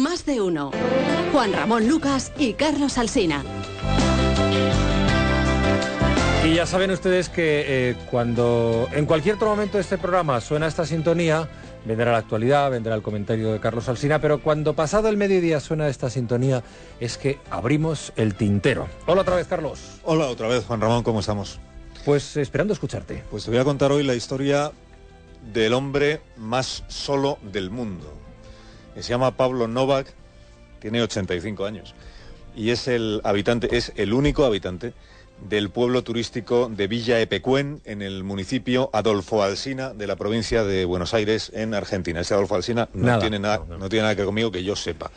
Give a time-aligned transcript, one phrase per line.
[0.00, 0.70] Más de uno.
[1.30, 3.44] Juan Ramón Lucas y Carlos Alsina.
[6.42, 10.68] Y ya saben ustedes que eh, cuando en cualquier otro momento de este programa suena
[10.68, 11.50] esta sintonía,
[11.84, 15.86] vendrá la actualidad, vendrá el comentario de Carlos Alsina, pero cuando pasado el mediodía suena
[15.86, 16.62] esta sintonía
[16.98, 18.88] es que abrimos el tintero.
[19.04, 20.00] Hola otra vez, Carlos.
[20.04, 21.60] Hola otra vez, Juan Ramón, ¿cómo estamos?
[22.06, 23.22] Pues esperando escucharte.
[23.30, 24.72] Pues te voy a contar hoy la historia
[25.52, 28.19] del hombre más solo del mundo.
[28.96, 30.12] Se llama Pablo Novak,
[30.80, 31.94] tiene 85 años
[32.54, 34.92] y es el habitante, es el único habitante
[35.48, 40.84] del pueblo turístico de Villa Epecuén, en el municipio Adolfo Alsina de la provincia de
[40.84, 42.20] Buenos Aires, en Argentina.
[42.20, 45.10] Ese Adolfo Alsina no, tiene, nada, no, tiene nada que ver conmigo que yo sepa.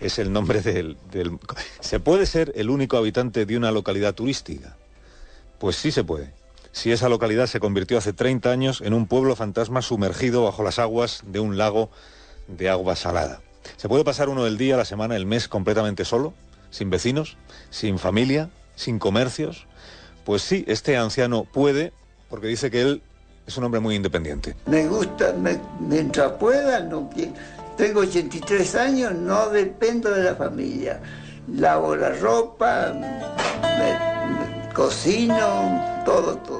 [0.00, 1.38] Es el nombre del, del...
[1.78, 4.76] ¿Se puede ser el único habitante de una localidad turística?
[5.58, 6.32] Pues sí se puede.
[6.72, 10.78] Si esa localidad se convirtió hace 30 años en un pueblo fantasma sumergido bajo las
[10.78, 11.90] aguas de un lago
[12.56, 13.40] de agua salada.
[13.76, 16.34] ¿Se puede pasar uno el día, la semana, el mes completamente solo?
[16.70, 17.36] ¿Sin vecinos?
[17.70, 18.50] ¿Sin familia?
[18.80, 19.66] sin comercios?
[20.24, 21.92] Pues sí, este anciano puede,
[22.28, 23.02] porque dice que él
[23.46, 24.56] es un hombre muy independiente.
[24.66, 25.34] Me gusta,
[25.80, 27.10] mientras pueda, no,
[27.76, 31.00] tengo 83 años, no dependo de la familia.
[31.48, 32.92] Lavo la ropa,
[34.74, 36.59] cocino, todo, todo.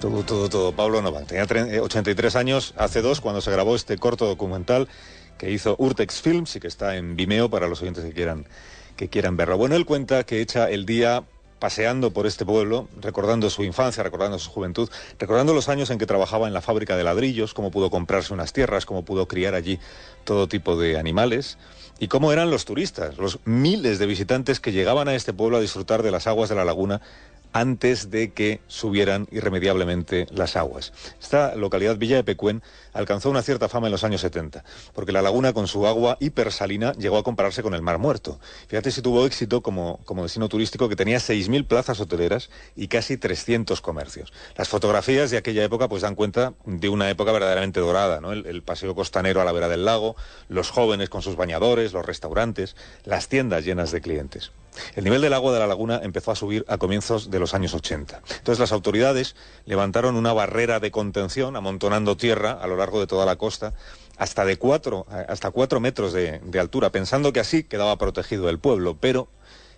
[0.00, 0.72] Todo, todo, todo.
[0.72, 1.44] Pablo Novak tenía
[1.82, 4.88] 83 años hace dos cuando se grabó este corto documental
[5.36, 8.46] que hizo Urtex Films y que está en Vimeo para los oyentes que quieran
[8.96, 9.58] que quieran verlo.
[9.58, 11.24] Bueno, él cuenta que echa el día
[11.58, 16.06] paseando por este pueblo, recordando su infancia, recordando su juventud, recordando los años en que
[16.06, 19.78] trabajaba en la fábrica de ladrillos, cómo pudo comprarse unas tierras, cómo pudo criar allí
[20.24, 21.58] todo tipo de animales
[21.98, 25.60] y cómo eran los turistas, los miles de visitantes que llegaban a este pueblo a
[25.60, 27.02] disfrutar de las aguas de la laguna
[27.52, 30.92] antes de que subieran irremediablemente las aguas.
[31.20, 32.62] Esta localidad Villa de Pecuén
[32.92, 36.92] alcanzó una cierta fama en los años 70, porque la laguna con su agua hipersalina
[36.92, 38.40] llegó a compararse con el Mar Muerto.
[38.68, 43.16] Fíjate si tuvo éxito como, como destino turístico que tenía 6.000 plazas hoteleras y casi
[43.16, 44.32] 300 comercios.
[44.56, 48.32] Las fotografías de aquella época pues dan cuenta de una época verdaderamente dorada, ¿no?
[48.32, 50.16] el, el paseo costanero a la vera del lago,
[50.48, 54.52] los jóvenes con sus bañadores, los restaurantes, las tiendas llenas de clientes.
[54.94, 57.74] El nivel del agua de la laguna empezó a subir a comienzos de los años
[57.74, 58.22] 80.
[58.38, 59.36] Entonces las autoridades
[59.66, 63.72] levantaron una barrera de contención amontonando tierra a lo largo de toda la costa
[64.16, 68.58] hasta de cuatro, hasta cuatro metros de, de altura, pensando que así quedaba protegido el
[68.58, 68.96] pueblo.
[69.00, 69.28] Pero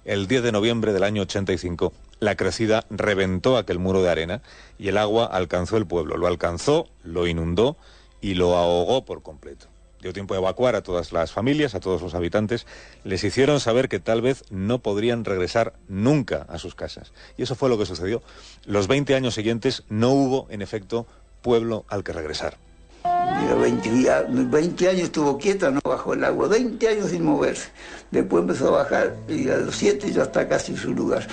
[0.05, 4.43] el 10 de noviembre del año 85 la crecida reventó aquel muro de arena
[4.79, 6.17] y el agua alcanzó el pueblo.
[6.17, 7.77] Lo alcanzó, lo inundó
[8.21, 9.72] y lo ahogó por completo
[10.03, 12.67] dio tiempo de evacuar a todas las familias, a todos los habitantes,
[13.05, 17.13] les hicieron saber que tal vez no podrían regresar nunca a sus casas.
[17.39, 18.23] Y eso fue lo que sucedió.
[18.67, 21.07] Los 20 años siguientes no hubo, en efecto,
[21.41, 22.59] pueblo al que regresar.
[23.05, 27.71] 20, 20 años estuvo quieta, no bajó el agua, 20 años sin moverse.
[28.11, 31.27] Después empezó a bajar y a los 7 ya está casi en su lugar.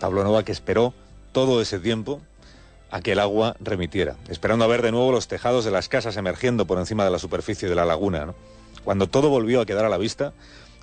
[0.00, 0.94] Pablo Nova que esperó
[1.32, 2.20] todo ese tiempo
[2.90, 6.16] a que el agua remitiera, esperando a ver de nuevo los tejados de las casas
[6.16, 8.34] emergiendo por encima de la superficie de la laguna.
[8.84, 10.32] Cuando todo volvió a quedar a la vista,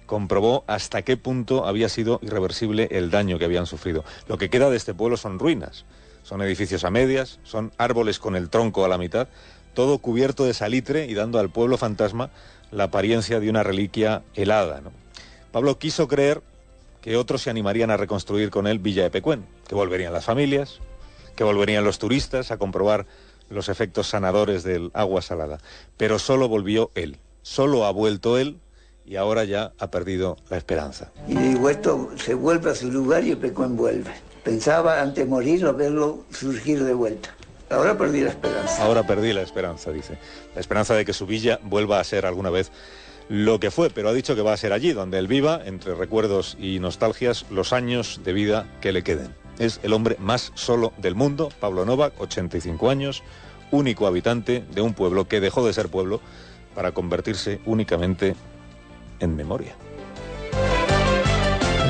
[0.05, 4.03] comprobó hasta qué punto había sido irreversible el daño que habían sufrido.
[4.27, 5.85] Lo que queda de este pueblo son ruinas,
[6.23, 9.27] son edificios a medias, son árboles con el tronco a la mitad,
[9.73, 12.31] todo cubierto de salitre y dando al pueblo fantasma
[12.71, 14.81] la apariencia de una reliquia helada.
[15.51, 16.41] Pablo quiso creer
[17.01, 20.79] que otros se animarían a reconstruir con él Villa de Pecuén, que volverían las familias,
[21.37, 23.05] que volverían los turistas a comprobar
[23.49, 25.59] los efectos sanadores del agua salada.
[25.95, 28.59] Pero solo volvió él, solo ha vuelto él
[29.05, 31.11] y ahora ya ha perdido la esperanza.
[31.27, 34.11] Y de vuelto se vuelve a su lugar y Pecuén vuelve.
[34.43, 37.33] Pensaba antes de morir o verlo surgir de vuelta.
[37.69, 38.83] Ahora perdí la esperanza.
[38.83, 40.17] Ahora perdí la esperanza, dice.
[40.55, 42.71] La esperanza de que su villa vuelva a ser alguna vez
[43.29, 45.93] lo que fue, pero ha dicho que va a ser allí, donde él viva, entre
[45.93, 49.46] recuerdos y nostalgias, los años de vida que le queden.
[49.59, 53.23] Es el hombre más solo del mundo, Pablo Novak, 85 años,
[53.71, 56.21] único habitante de un pueblo que dejó de ser pueblo
[56.75, 58.35] para convertirse únicamente
[59.19, 59.75] en memoria.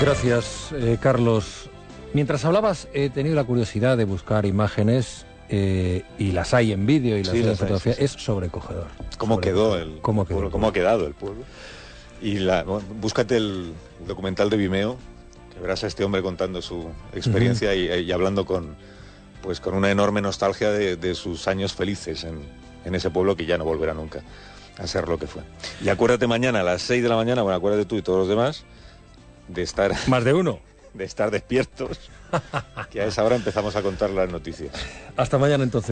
[0.01, 1.69] Gracias, eh, Carlos.
[2.13, 7.17] Mientras hablabas, he tenido la curiosidad de buscar imágenes eh, y las hay en vídeo
[7.17, 7.93] y las Sí, hay en fotografía.
[7.93, 8.05] sí, sí.
[8.05, 8.87] Es sobrecogedor.
[9.17, 10.51] ¿Cómo quedó el ¿Cómo quedó pueblo?
[10.51, 11.43] ¿Cómo ha quedado el pueblo?
[12.21, 13.73] Y la, bueno, búscate el
[14.07, 14.97] documental de Vimeo,
[15.57, 18.75] que verás a este hombre contando su experiencia y, y hablando con,
[19.42, 22.42] pues, con una enorme nostalgia de, de sus años felices en,
[22.86, 24.21] en ese pueblo que ya no volverá nunca
[24.77, 25.42] a ser lo que fue.
[25.83, 28.27] Y acuérdate mañana a las 6 de la mañana, bueno, acuérdate tú y todos los
[28.30, 28.63] demás,
[29.48, 30.59] de estar, Más de uno.
[30.94, 31.98] de estar despiertos,
[32.92, 34.71] que a esa hora empezamos a contar las noticias.
[35.15, 35.86] Hasta mañana entonces.